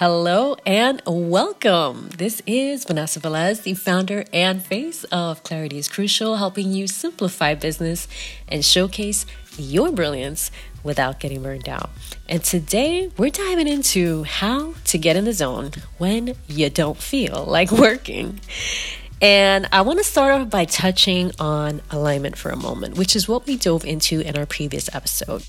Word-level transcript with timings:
Hello 0.00 0.56
and 0.64 1.02
welcome. 1.06 2.08
This 2.16 2.40
is 2.46 2.86
Vanessa 2.86 3.20
Velez, 3.20 3.64
the 3.64 3.74
founder 3.74 4.24
and 4.32 4.64
face 4.64 5.04
of 5.12 5.42
Clarity 5.42 5.76
is 5.76 5.88
Crucial, 5.88 6.36
helping 6.36 6.72
you 6.72 6.86
simplify 6.86 7.54
business 7.54 8.08
and 8.48 8.64
showcase 8.64 9.26
your 9.58 9.92
brilliance 9.92 10.50
without 10.82 11.20
getting 11.20 11.42
burned 11.42 11.68
out. 11.68 11.90
And 12.30 12.42
today 12.42 13.10
we're 13.18 13.28
diving 13.28 13.68
into 13.68 14.22
how 14.22 14.72
to 14.84 14.96
get 14.96 15.16
in 15.16 15.26
the 15.26 15.34
zone 15.34 15.72
when 15.98 16.34
you 16.48 16.70
don't 16.70 16.96
feel 16.96 17.44
like 17.44 17.70
working. 17.70 18.40
And 19.20 19.68
I 19.70 19.82
want 19.82 19.98
to 19.98 20.04
start 20.04 20.32
off 20.32 20.48
by 20.48 20.64
touching 20.64 21.30
on 21.38 21.82
alignment 21.90 22.38
for 22.38 22.48
a 22.48 22.56
moment, 22.56 22.96
which 22.96 23.14
is 23.14 23.28
what 23.28 23.46
we 23.46 23.58
dove 23.58 23.84
into 23.84 24.20
in 24.20 24.38
our 24.38 24.46
previous 24.46 24.88
episode. 24.94 25.46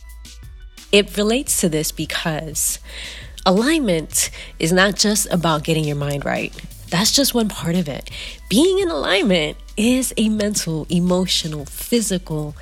It 0.91 1.15
relates 1.15 1.61
to 1.61 1.70
this 1.70 1.93
because 1.93 2.79
alignment 3.45 4.29
is 4.59 4.71
not 4.71 4.95
just 4.95 5.31
about 5.31 5.63
getting 5.63 5.83
your 5.83 5.95
mind 5.95 6.25
right. 6.25 6.54
That's 6.89 7.11
just 7.13 7.33
one 7.33 7.49
part 7.49 7.75
of 7.75 7.87
it. 7.87 8.09
Being 8.49 8.79
in 8.79 8.89
alignment 8.89 9.57
is 9.77 10.13
a 10.18 10.29
mental, 10.29 10.86
emotional, 10.89 11.65
physical, 11.65 12.55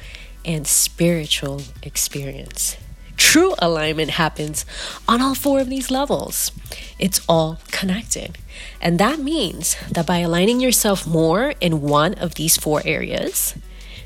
and 0.45 0.67
spiritual 0.67 1.61
experience. 1.83 2.77
True 3.17 3.53
alignment 3.59 4.11
happens 4.11 4.65
on 5.07 5.21
all 5.21 5.35
four 5.35 5.59
of 5.59 5.69
these 5.69 5.91
levels. 5.91 6.51
It's 6.97 7.21
all 7.27 7.59
connected. 7.71 8.37
And 8.81 8.99
that 8.99 9.19
means 9.19 9.75
that 9.91 10.05
by 10.05 10.19
aligning 10.19 10.59
yourself 10.61 11.05
more 11.05 11.53
in 11.59 11.81
one 11.81 12.13
of 12.13 12.35
these 12.35 12.55
four 12.55 12.81
areas, 12.85 13.55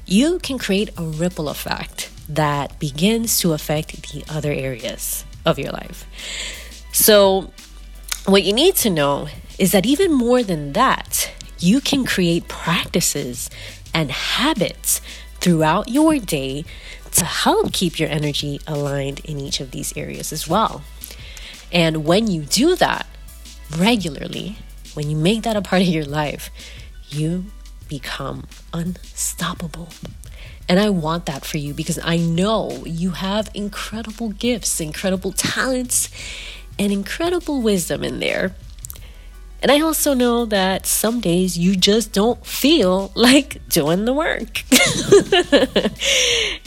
you 0.06 0.40
can 0.40 0.58
create 0.58 0.90
a 0.98 1.04
ripple 1.04 1.48
effect 1.48 2.10
that 2.28 2.80
begins 2.80 3.40
to 3.42 3.54
affect 3.54 4.12
the 4.12 4.24
other 4.30 4.52
areas 4.52 5.26
of 5.46 5.60
your 5.60 5.72
life. 5.72 6.06
So, 6.94 7.52
what 8.28 8.44
you 8.44 8.54
need 8.54 8.76
to 8.78 8.90
know 8.90 9.28
is 9.58 9.72
that 9.72 9.86
even 9.86 10.14
more 10.14 10.44
than 10.44 10.74
that, 10.74 11.32
you 11.60 11.82
can 11.82 12.06
create 12.06 12.48
practices 12.48 13.50
and 13.96 14.12
habits 14.12 15.02
throughout 15.40 15.90
your 15.90 16.20
day 16.20 16.66
to 17.14 17.26
help 17.26 17.74
keep 17.74 18.00
your 18.00 18.10
energy 18.10 18.60
aligned 18.68 19.22
in 19.26 19.40
each 19.40 19.60
of 19.60 19.72
these 19.72 19.98
areas 19.98 20.32
as 20.32 20.48
well. 20.48 20.84
And 21.72 22.06
when 22.06 22.28
you 22.28 22.44
do 22.44 22.76
that 22.76 23.08
regularly, 23.76 24.58
when 24.94 25.10
you 25.10 25.18
make 25.18 25.42
that 25.44 25.56
a 25.56 25.64
part 25.64 25.82
of 25.82 25.88
your 25.88 26.06
life, 26.06 26.52
you 27.10 27.46
become 27.90 28.46
unstoppable. 28.72 29.90
And 30.70 30.80
I 30.80 30.90
want 30.92 31.26
that 31.26 31.44
for 31.44 31.58
you 31.58 31.74
because 31.74 32.00
I 32.04 32.18
know 32.18 32.84
you 32.86 33.12
have 33.12 33.50
incredible 33.54 34.30
gifts, 34.30 34.80
incredible 34.80 35.32
talents, 35.32 36.10
and 36.78 36.92
incredible 36.92 37.62
wisdom 37.62 38.04
in 38.04 38.20
there. 38.20 38.56
And 39.62 39.72
I 39.72 39.80
also 39.80 40.14
know 40.14 40.44
that 40.46 40.86
some 40.86 41.22
days 41.22 41.58
you 41.58 41.78
just 41.78 42.12
don't 42.12 42.46
feel 42.46 43.12
like 43.16 43.66
doing 43.70 44.04
the 44.04 44.14
work. 44.14 44.64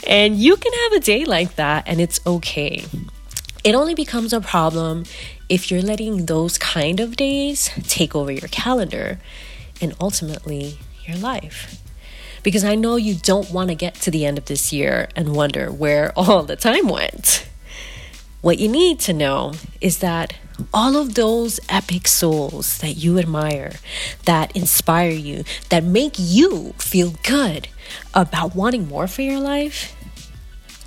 and 0.07 0.35
you 0.35 0.57
can 0.57 0.73
have 0.73 0.93
a 0.93 0.99
day 0.99 1.23
like 1.23 1.55
that, 1.57 1.83
and 1.87 2.01
it's 2.01 2.19
okay. 2.25 2.85
It 3.63 3.75
only 3.75 3.93
becomes 3.93 4.33
a 4.33 4.41
problem 4.41 5.03
if 5.49 5.69
you're 5.69 5.81
letting 5.81 6.25
those 6.25 6.57
kind 6.57 6.99
of 6.99 7.15
days 7.15 7.69
take 7.87 8.15
over 8.15 8.31
your 8.31 8.47
calendar 8.49 9.19
and 9.79 9.93
ultimately 10.01 10.79
your 11.05 11.17
life. 11.17 11.81
Because 12.43 12.63
I 12.63 12.75
know 12.75 12.95
you 12.95 13.15
don't 13.15 13.51
want 13.51 13.69
to 13.69 13.75
get 13.75 13.95
to 13.95 14.11
the 14.11 14.25
end 14.25 14.37
of 14.37 14.45
this 14.45 14.73
year 14.73 15.09
and 15.15 15.35
wonder 15.35 15.71
where 15.71 16.13
all 16.15 16.43
the 16.43 16.55
time 16.55 16.87
went. 16.87 17.46
What 18.41 18.59
you 18.59 18.67
need 18.67 18.99
to 19.01 19.13
know 19.13 19.53
is 19.81 19.99
that 19.99 20.33
all 20.73 20.95
of 20.95 21.15
those 21.15 21.59
epic 21.69 22.07
souls 22.07 22.77
that 22.79 22.93
you 22.93 23.17
admire, 23.17 23.73
that 24.25 24.55
inspire 24.55 25.09
you, 25.09 25.43
that 25.69 25.83
make 25.83 26.15
you 26.17 26.73
feel 26.77 27.15
good 27.23 27.67
about 28.13 28.55
wanting 28.55 28.87
more 28.87 29.07
for 29.07 29.21
your 29.23 29.39
life, 29.39 29.95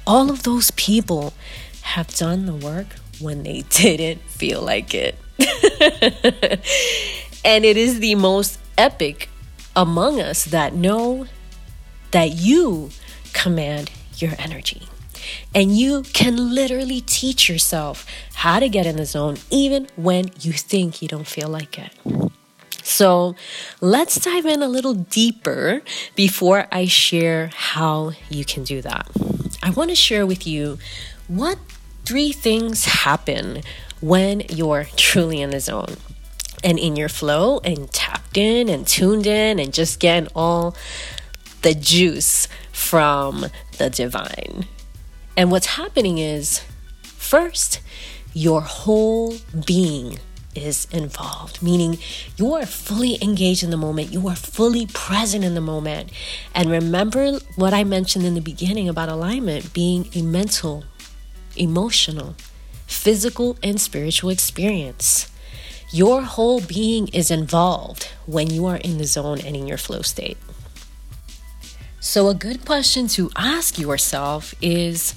all 0.07 0.31
of 0.31 0.45
those 0.45 0.71
people 0.73 1.35
have 1.83 2.09
done 2.15 2.47
the 2.47 2.55
work 2.55 2.87
when 3.21 3.43
they 3.43 3.63
didn't 3.71 4.23
feel 4.23 4.63
like 4.63 4.95
it. 4.95 5.17
and 7.45 7.65
it 7.65 7.77
is 7.77 8.01
the 8.01 8.15
most 8.15 8.59
epic 8.79 9.29
among 9.75 10.21
us 10.21 10.45
that 10.47 10.75
know 10.75 11.27
that 12.11 12.33
you 12.33 12.91
command 13.33 13.91
your 14.17 14.33
energy. 14.39 14.90
And 15.55 15.77
you 15.77 16.03
can 16.13 16.55
literally 16.55 17.01
teach 17.01 17.49
yourself 17.49 18.07
how 18.35 18.61
to 18.61 18.69
get 18.69 18.87
in 18.87 18.97
the 18.97 19.07
zone 19.07 19.37
even 19.51 19.89
when 19.97 20.31
you 20.41 20.53
think 20.53 21.03
you 21.03 21.09
don't 21.09 21.27
feel 21.27 21.49
like 21.49 21.79
it. 21.79 21.93
So 22.83 23.37
let's 23.81 24.17
dive 24.17 24.47
in 24.47 24.63
a 24.63 24.69
little 24.69 24.95
deeper 24.95 25.83
before 26.17 26.67
I 26.73 26.87
share 26.87 27.51
how 27.55 28.13
you 28.29 28.45
can 28.45 28.65
do 28.65 28.83
that. 28.83 29.09
I 29.63 29.71
want 29.71 29.91
to 29.91 29.97
share 29.97 30.27
with 30.27 30.47
you 30.47 30.79
what 31.29 31.59
three 32.05 32.33
things 32.33 32.85
happen 32.87 33.63
when 34.01 34.43
you're 34.49 34.87
truly 34.97 35.41
in 35.41 35.51
the 35.51 35.61
zone 35.61 35.97
and 36.65 36.79
in 36.79 36.97
your 36.97 37.09
flow 37.09 37.61
and 37.61 37.91
tapped 37.93 38.37
in 38.37 38.69
and 38.69 38.87
tuned 38.87 39.27
in 39.27 39.59
and 39.59 39.73
just 39.73 40.01
getting 40.01 40.29
all 40.35 40.75
the 41.63 41.75
juice 41.75 42.49
from 42.73 43.47
the 43.79 43.91
divine. 43.91 44.67
And 45.41 45.51
what's 45.51 45.69
happening 45.69 46.19
is, 46.19 46.61
first, 47.03 47.81
your 48.35 48.61
whole 48.61 49.37
being 49.67 50.19
is 50.55 50.87
involved, 50.93 51.63
meaning 51.63 51.97
you 52.37 52.53
are 52.53 52.67
fully 52.67 53.17
engaged 53.23 53.63
in 53.63 53.71
the 53.71 53.79
moment, 53.79 54.13
you 54.13 54.29
are 54.29 54.37
fully 54.37 54.85
present 54.85 55.43
in 55.43 55.55
the 55.55 55.63
moment. 55.63 56.11
And 56.55 56.71
remember 56.71 57.39
what 57.57 57.73
I 57.73 57.85
mentioned 57.85 58.27
in 58.27 58.35
the 58.35 58.43
beginning 58.43 58.87
about 58.87 59.09
alignment 59.09 59.73
being 59.73 60.11
a 60.15 60.21
mental, 60.21 60.85
emotional, 61.57 62.35
physical, 62.87 63.57
and 63.63 63.81
spiritual 63.81 64.29
experience. 64.29 65.33
Your 65.91 66.21
whole 66.21 66.61
being 66.61 67.09
is 67.15 67.31
involved 67.31 68.09
when 68.27 68.51
you 68.51 68.67
are 68.67 68.77
in 68.77 68.99
the 68.99 69.07
zone 69.07 69.41
and 69.41 69.57
in 69.57 69.67
your 69.67 69.79
flow 69.79 70.03
state. 70.03 70.37
So, 72.03 72.31
a 72.31 72.35
good 72.35 72.65
question 72.65 73.09
to 73.09 73.31
ask 73.37 73.79
yourself 73.79 74.55
is 74.63 75.15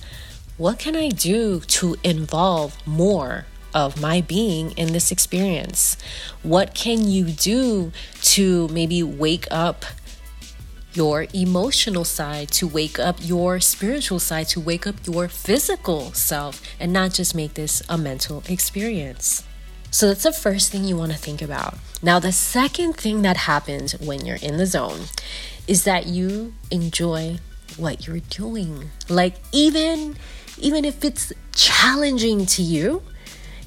what 0.58 0.80
can 0.80 0.98
I 0.98 1.08
do 1.08 1.62
to 1.62 1.96
involve 2.04 2.76
more 2.86 3.46
of 3.74 4.02
my 4.02 4.20
being 4.20 4.72
in 4.72 4.92
this 4.92 5.10
experience? 5.10 5.96
What 6.44 6.76
can 6.76 7.08
you 7.08 7.28
do 7.28 7.94
to 8.34 8.68
maybe 8.68 9.02
wake 9.02 9.48
up 9.50 9.86
your 10.94 11.26
emotional 11.34 12.04
side, 12.04 12.50
to 12.50 12.68
wake 12.68 13.00
up 13.00 13.16
your 13.22 13.62
spiritual 13.62 14.20
side, 14.20 14.50
to 14.50 14.60
wake 14.60 14.86
up 14.86 14.96
your 15.08 15.30
physical 15.30 16.12
self, 16.12 16.62
and 16.82 16.92
not 16.92 17.14
just 17.14 17.34
make 17.34 17.54
this 17.54 17.82
a 17.88 17.98
mental 17.98 18.44
experience? 18.50 19.46
So 19.90 20.10
that's 20.10 20.24
the 20.24 20.34
first 20.34 20.70
thing 20.70 20.84
you 20.84 20.98
want 20.98 21.14
to 21.14 21.18
think 21.18 21.42
about. 21.42 21.76
Now, 22.04 22.20
the 22.20 22.34
second 22.34 22.98
thing 22.98 23.22
that 23.22 23.38
happens 23.38 23.98
when 23.98 24.26
you're 24.26 24.36
in 24.36 24.58
the 24.58 24.66
zone 24.66 25.06
is 25.68 25.86
that 25.86 26.06
you 26.06 26.54
enjoy 26.70 27.40
what 27.78 28.06
you're 28.06 28.20
doing. 28.20 28.90
Like 29.08 29.36
even 29.54 30.18
even 30.58 30.84
if 30.84 31.06
it's 31.06 31.32
challenging 31.56 32.46
to 32.46 32.62
you, 32.62 33.04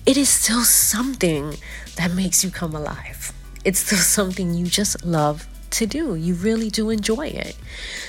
it 0.04 0.18
is 0.18 0.28
still 0.28 0.62
something 0.62 1.56
that 1.96 2.12
makes 2.12 2.44
you 2.44 2.50
come 2.50 2.74
alive. 2.74 3.32
It's 3.64 3.80
still 3.80 3.98
something 3.98 4.52
you 4.52 4.66
just 4.66 5.04
love 5.04 5.48
to 5.70 5.86
do. 5.86 6.14
You 6.14 6.34
really 6.34 6.68
do 6.68 6.90
enjoy 6.90 7.28
it. 7.28 7.56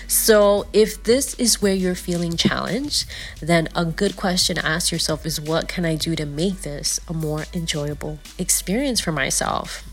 So, 0.08 0.68
if 0.74 1.04
this 1.04 1.34
is 1.36 1.62
where 1.62 1.74
you're 1.74 1.96
feeling 1.96 2.36
challenged, 2.38 3.10
then 3.40 3.70
a 3.76 3.86
good 3.86 4.18
question 4.18 4.58
to 4.58 4.66
ask 4.66 4.92
yourself 4.92 5.26
is 5.26 5.40
what 5.40 5.70
can 5.70 5.86
I 5.86 5.96
do 5.96 6.16
to 6.18 6.26
make 6.26 6.62
this 6.62 7.00
a 7.08 7.14
more 7.14 7.46
enjoyable 7.54 8.20
experience 8.38 9.00
for 9.00 9.14
myself? 9.14 9.84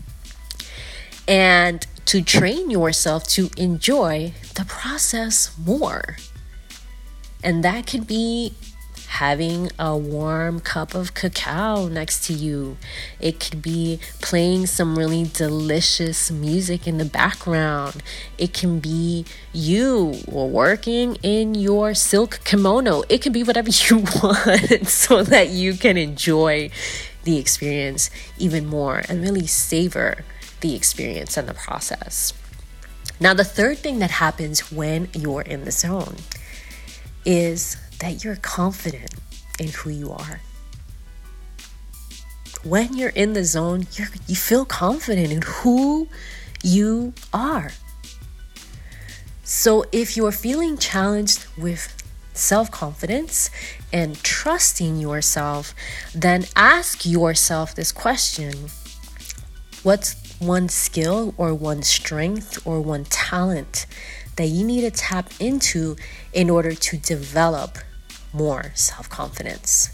And 1.27 1.85
to 2.05 2.21
train 2.21 2.69
yourself 2.69 3.23
to 3.29 3.49
enjoy 3.57 4.33
the 4.53 4.65
process 4.65 5.55
more. 5.57 6.17
And 7.43 7.63
that 7.63 7.87
could 7.87 8.07
be 8.07 8.53
having 9.07 9.71
a 9.79 9.95
warm 9.95 10.59
cup 10.59 10.93
of 10.93 11.13
cacao 11.13 11.87
next 11.87 12.25
to 12.25 12.33
you. 12.33 12.77
It 13.19 13.39
could 13.39 13.61
be 13.61 13.99
playing 14.21 14.65
some 14.65 14.97
really 14.97 15.29
delicious 15.31 16.29
music 16.31 16.85
in 16.87 16.97
the 16.97 17.05
background. 17.05 18.03
It 18.37 18.53
can 18.53 18.79
be 18.79 19.25
you 19.53 20.15
working 20.27 21.15
in 21.23 21.55
your 21.55 21.93
silk 21.93 22.41
kimono. 22.43 23.03
It 23.07 23.21
can 23.21 23.31
be 23.31 23.43
whatever 23.43 23.69
you 23.89 24.03
want 24.21 24.87
so 24.87 25.23
that 25.23 25.49
you 25.49 25.75
can 25.75 25.97
enjoy 25.97 26.71
the 27.23 27.37
experience 27.37 28.09
even 28.37 28.65
more 28.65 29.01
and 29.09 29.21
really 29.21 29.47
savor 29.47 30.23
the 30.65 30.75
experience 30.75 31.37
and 31.37 31.47
the 31.47 31.53
process. 31.53 32.33
Now, 33.19 33.35
the 33.35 33.43
third 33.43 33.77
thing 33.77 33.99
that 33.99 34.09
happens 34.09 34.71
when 34.71 35.09
you're 35.13 35.43
in 35.43 35.63
the 35.63 35.71
zone 35.71 36.15
is 37.23 37.77
that 37.99 38.23
you're 38.23 38.35
confident 38.37 39.13
in 39.59 39.69
who 39.69 39.89
you 39.91 40.11
are. 40.11 40.41
when 42.63 42.97
you're 42.97 43.17
in 43.23 43.33
the 43.33 43.43
zone, 43.43 43.81
you 43.95 44.05
you 44.27 44.35
feel 44.35 44.65
confident 44.65 45.31
in 45.31 45.41
who 45.45 46.07
you 46.63 47.13
are. 47.31 47.69
So 49.43 49.85
if 49.91 50.17
you're 50.17 50.31
feeling 50.45 50.75
challenged 50.77 51.45
with 51.65 51.81
self 52.33 52.71
confidence 52.71 53.51
and 53.93 54.17
trusting 54.23 54.97
yourself, 54.97 55.75
then 56.15 56.45
ask 56.55 57.05
yourself 57.05 57.75
this 57.75 57.91
question 57.91 58.53
What's 59.83 60.15
one 60.45 60.69
skill 60.69 61.33
or 61.37 61.53
one 61.53 61.81
strength 61.83 62.65
or 62.65 62.81
one 62.81 63.05
talent 63.05 63.85
that 64.35 64.47
you 64.47 64.65
need 64.65 64.81
to 64.81 64.91
tap 64.91 65.29
into 65.39 65.95
in 66.33 66.49
order 66.49 66.73
to 66.73 66.97
develop 66.97 67.77
more 68.33 68.71
self 68.75 69.09
confidence? 69.09 69.89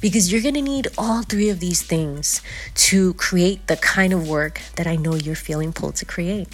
Because 0.00 0.32
you're 0.32 0.42
gonna 0.42 0.62
need 0.62 0.88
all 0.96 1.22
three 1.22 1.50
of 1.50 1.60
these 1.60 1.82
things 1.82 2.40
to 2.74 3.14
create 3.14 3.66
the 3.66 3.76
kind 3.76 4.12
of 4.12 4.28
work 4.28 4.60
that 4.76 4.86
I 4.86 4.96
know 4.96 5.14
you're 5.14 5.34
feeling 5.34 5.72
pulled 5.72 5.96
to 5.96 6.04
create. 6.04 6.48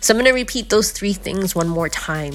So 0.00 0.14
I'm 0.14 0.22
to 0.24 0.32
repeat 0.32 0.68
those 0.68 0.92
three 0.92 1.14
things 1.14 1.54
one 1.54 1.68
more 1.68 1.88
time. 1.88 2.34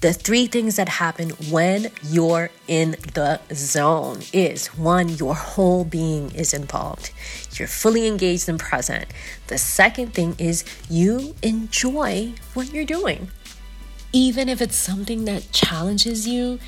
The 0.00 0.14
three 0.14 0.46
things 0.46 0.76
that 0.76 0.88
happen 0.88 1.28
when 1.50 1.88
you're 2.02 2.48
in 2.66 2.92
the 3.12 3.38
zone 3.52 4.20
is 4.32 4.68
one, 4.68 5.10
your 5.10 5.34
whole 5.34 5.84
being 5.84 6.30
is 6.34 6.54
involved. 6.54 7.10
You're 7.52 7.68
fully 7.68 8.06
engaged 8.06 8.48
and 8.48 8.58
present. 8.58 9.04
The 9.48 9.58
second 9.58 10.14
thing 10.14 10.36
is 10.38 10.64
you 10.88 11.34
enjoy 11.42 12.32
what 12.54 12.72
you're 12.72 12.86
doing. 12.86 13.30
Even 14.10 14.48
if 14.48 14.62
it's 14.62 14.76
something 14.76 15.26
that 15.26 15.52
challenges 15.52 16.26
you, 16.26 16.58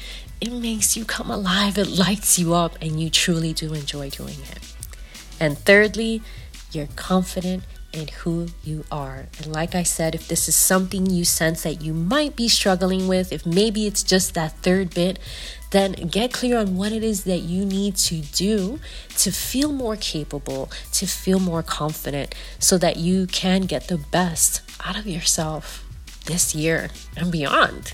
it 0.43 0.53
makes 0.53 0.95
you 0.95 1.07
come 1.07 1.31
alive, 1.31 1.79
it 1.79 1.89
lights 1.89 2.39
you 2.39 2.53
up, 2.53 2.77
and 2.83 3.01
you 3.01 3.09
truly 3.09 3.55
do 3.55 3.73
enjoy 3.73 4.11
doing 4.11 4.41
it. 4.51 4.75
And 5.41 5.57
thirdly, 5.57 6.21
you're 6.71 6.89
confident 6.97 7.65
in 7.93 8.09
who 8.09 8.49
you 8.65 8.85
are. 8.91 9.27
And 9.39 9.53
like 9.53 9.75
I 9.75 9.83
said, 9.83 10.15
if 10.15 10.29
this 10.29 10.49
is 10.49 10.55
something 10.55 11.07
you 11.07 11.25
sense 11.25 11.63
that 11.63 11.83
you 11.83 11.93
might 11.93 12.37
be 12.37 12.49
struggling 12.49 13.09
with, 13.09 13.33
if 13.33 13.45
maybe 13.45 13.87
it's 13.87 14.03
just 14.03 14.35
that 14.35 14.53
third 14.59 14.95
bit, 14.95 15.19
then 15.71 15.93
get 15.93 16.33
clear 16.33 16.59
on 16.59 16.77
what 16.77 16.93
it 16.93 17.03
is 17.03 17.25
that 17.25 17.39
you 17.39 17.65
need 17.65 17.97
to 17.97 18.21
do 18.21 18.79
to 19.19 19.31
feel 19.31 19.73
more 19.73 19.97
capable, 19.97 20.71
to 20.93 21.07
feel 21.07 21.39
more 21.39 21.63
confident, 21.63 22.35
so 22.59 22.79
that 22.79 22.97
you 22.97 23.27
can 23.27 23.63
get 23.63 23.89
the 23.89 23.99
best 23.99 24.63
out 24.85 24.99
of 24.99 25.07
yourself 25.07 25.85
this 26.27 26.55
year 26.55 26.91
and 27.17 27.31
beyond. 27.33 27.93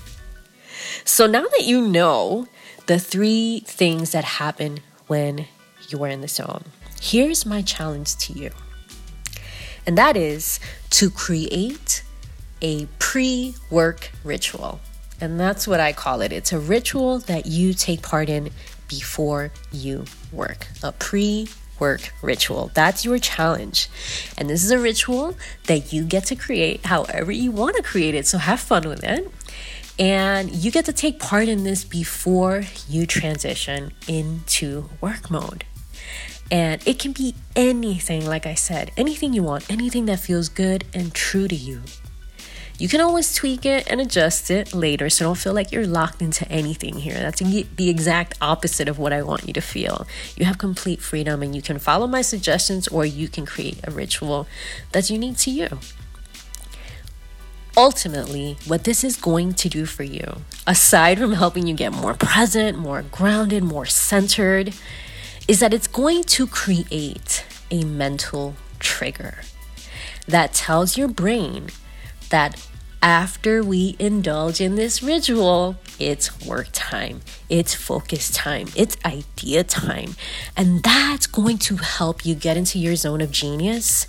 So 1.03 1.27
now 1.27 1.43
that 1.43 1.63
you 1.63 1.87
know 1.87 2.47
the 2.85 2.99
three 2.99 3.61
things 3.65 4.11
that 4.11 4.23
happen 4.23 4.79
when 5.07 5.45
you 5.89 6.03
are 6.03 6.09
in 6.09 6.21
the 6.21 6.27
zone, 6.27 6.63
here's 7.01 7.45
my 7.45 7.61
challenge 7.61 8.15
to 8.17 8.33
you 8.33 8.51
and 9.89 9.97
that 9.97 10.15
is 10.15 10.59
to 10.91 11.09
create 11.09 12.03
a 12.61 12.85
pre 12.99 13.55
work 13.71 14.11
ritual. 14.23 14.79
And 15.19 15.39
that's 15.39 15.67
what 15.67 15.79
I 15.79 15.93
call 15.93 16.21
it. 16.21 16.31
It's 16.31 16.53
a 16.53 16.59
ritual 16.59 17.17
that 17.21 17.47
you 17.47 17.73
take 17.73 18.03
part 18.03 18.29
in 18.29 18.51
before 18.87 19.51
you 19.71 20.05
work, 20.31 20.67
a 20.83 20.91
pre 20.91 21.47
work 21.79 22.13
ritual. 22.21 22.69
That's 22.75 23.03
your 23.03 23.17
challenge. 23.17 23.89
And 24.37 24.47
this 24.47 24.63
is 24.63 24.69
a 24.69 24.77
ritual 24.77 25.35
that 25.65 25.91
you 25.91 26.03
get 26.03 26.25
to 26.25 26.35
create 26.35 26.85
however 26.85 27.31
you 27.31 27.49
want 27.49 27.75
to 27.77 27.81
create 27.81 28.13
it. 28.13 28.27
So 28.27 28.37
have 28.37 28.59
fun 28.59 28.87
with 28.87 29.03
it. 29.03 29.27
And 29.97 30.51
you 30.51 30.69
get 30.69 30.85
to 30.85 30.93
take 30.93 31.19
part 31.19 31.49
in 31.49 31.63
this 31.63 31.83
before 31.83 32.61
you 32.87 33.07
transition 33.07 33.91
into 34.07 34.87
work 35.01 35.31
mode. 35.31 35.65
And 36.51 36.85
it 36.87 36.97
can 36.97 37.11
be 37.11 37.35
anything, 37.55 38.25
like 38.25 38.45
I 38.45 38.55
said, 38.55 38.91
anything 38.97 39.33
you 39.33 39.43
want, 39.43 39.69
anything 39.69 40.05
that 40.07 40.19
feels 40.19 40.49
good 40.49 40.83
and 40.93 41.13
true 41.13 41.47
to 41.47 41.55
you. 41.55 41.81
You 42.79 42.87
can 42.87 43.01
always 43.01 43.35
tweak 43.35 43.65
it 43.65 43.91
and 43.91 43.99
adjust 43.99 44.49
it 44.49 44.73
later, 44.73 45.09
so 45.09 45.25
don't 45.25 45.37
feel 45.37 45.53
like 45.53 45.73
you're 45.73 45.85
locked 45.85 46.21
into 46.21 46.49
anything 46.49 46.95
here. 46.95 47.15
That's 47.15 47.39
the 47.41 47.89
exact 47.89 48.37
opposite 48.39 48.87
of 48.87 48.97
what 48.97 49.11
I 49.11 49.21
want 49.21 49.45
you 49.45 49.53
to 49.53 49.61
feel. 49.61 50.07
You 50.37 50.45
have 50.45 50.57
complete 50.57 51.01
freedom 51.01 51.43
and 51.43 51.53
you 51.53 51.61
can 51.61 51.77
follow 51.77 52.07
my 52.07 52.21
suggestions 52.21 52.87
or 52.87 53.05
you 53.05 53.27
can 53.27 53.45
create 53.45 53.79
a 53.85 53.91
ritual 53.91 54.47
that's 54.93 55.11
unique 55.11 55.37
to 55.39 55.51
you. 55.51 55.79
Ultimately, 57.75 58.57
what 58.65 58.85
this 58.85 59.03
is 59.03 59.17
going 59.17 59.55
to 59.55 59.67
do 59.67 59.85
for 59.85 60.03
you, 60.03 60.37
aside 60.65 61.19
from 61.19 61.33
helping 61.33 61.67
you 61.67 61.75
get 61.75 61.91
more 61.91 62.13
present, 62.13 62.77
more 62.77 63.01
grounded, 63.01 63.61
more 63.61 63.85
centered, 63.85 64.73
is 65.49 65.61
that 65.61 65.73
it's 65.73 65.87
going 65.87 66.23
to 66.23 66.45
create 66.45 67.43
a 67.71 67.83
mental 67.83 68.53
trigger 68.77 69.39
that 70.27 70.53
tells 70.53 70.95
your 70.95 71.07
brain 71.07 71.67
that 72.29 72.67
after 73.01 73.63
we 73.63 73.95
indulge 73.97 74.61
in 74.61 74.75
this 74.75 75.01
ritual, 75.01 75.75
it's 75.97 76.45
work 76.45 76.67
time, 76.71 77.21
it's 77.49 77.73
focus 77.73 78.29
time, 78.29 78.67
it's 78.75 78.95
idea 79.03 79.63
time. 79.63 80.15
And 80.55 80.83
that's 80.83 81.25
going 81.25 81.57
to 81.59 81.77
help 81.77 82.27
you 82.27 82.35
get 82.35 82.55
into 82.55 82.77
your 82.77 82.95
zone 82.95 83.19
of 83.19 83.31
genius 83.31 84.05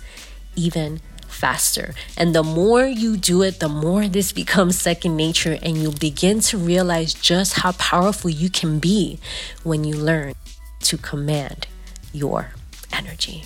even 0.55 1.01
faster. 1.27 1.95
And 2.15 2.35
the 2.35 2.43
more 2.43 2.85
you 2.85 3.17
do 3.17 3.41
it, 3.41 3.59
the 3.59 3.69
more 3.69 4.07
this 4.07 4.31
becomes 4.31 4.77
second 4.77 5.15
nature, 5.17 5.57
and 5.63 5.75
you'll 5.77 5.93
begin 5.93 6.41
to 6.41 6.57
realize 6.59 7.15
just 7.15 7.53
how 7.61 7.71
powerful 7.71 8.29
you 8.29 8.51
can 8.51 8.77
be 8.77 9.19
when 9.63 9.83
you 9.83 9.95
learn 9.95 10.35
to 10.83 10.97
command 10.97 11.67
your 12.13 12.51
energy. 12.91 13.43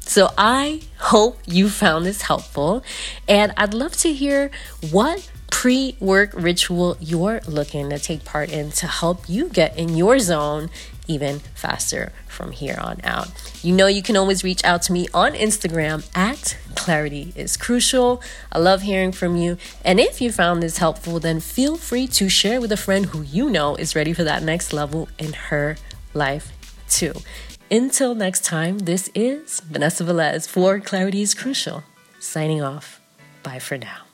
So 0.00 0.30
I 0.36 0.82
hope 0.98 1.38
you 1.46 1.68
found 1.68 2.04
this 2.04 2.22
helpful, 2.22 2.82
and 3.28 3.52
I'd 3.56 3.74
love 3.74 3.96
to 3.98 4.12
hear 4.12 4.50
what 4.90 5.30
pre 5.50 5.96
work 6.00 6.32
ritual 6.34 6.96
you're 7.00 7.40
looking 7.46 7.90
to 7.90 7.98
take 7.98 8.24
part 8.24 8.50
in 8.50 8.70
to 8.72 8.86
help 8.86 9.28
you 9.28 9.48
get 9.48 9.78
in 9.78 9.96
your 9.96 10.18
zone 10.18 10.70
even 11.06 11.40
faster 11.54 12.12
from 12.28 12.52
here 12.52 12.78
on 12.80 13.00
out. 13.04 13.28
You 13.62 13.74
know, 13.74 13.86
you 13.86 14.02
can 14.02 14.16
always 14.16 14.42
reach 14.42 14.64
out 14.64 14.82
to 14.82 14.92
me 14.92 15.08
on 15.12 15.32
Instagram 15.34 16.08
at 16.16 16.56
Clarity 16.76 17.32
is 17.36 17.56
Crucial. 17.56 18.22
I 18.52 18.58
love 18.58 18.82
hearing 18.82 19.12
from 19.12 19.36
you. 19.36 19.58
And 19.84 20.00
if 20.00 20.20
you 20.20 20.32
found 20.32 20.62
this 20.62 20.78
helpful, 20.78 21.20
then 21.20 21.40
feel 21.40 21.76
free 21.76 22.06
to 22.08 22.28
share 22.28 22.60
with 22.60 22.72
a 22.72 22.76
friend 22.76 23.06
who 23.06 23.22
you 23.22 23.50
know 23.50 23.74
is 23.74 23.94
ready 23.94 24.12
for 24.12 24.24
that 24.24 24.42
next 24.42 24.72
level 24.72 25.08
in 25.18 25.32
her 25.34 25.76
life 26.14 26.52
Until 27.70 28.14
next 28.14 28.44
time, 28.44 28.80
this 28.80 29.10
is 29.14 29.60
Vanessa 29.60 30.04
Velez 30.04 30.48
for 30.48 30.80
Clarity 30.80 31.22
is 31.22 31.34
Crucial, 31.34 31.84
signing 32.18 32.62
off. 32.62 33.00
Bye 33.42 33.60
for 33.60 33.78
now. 33.78 34.09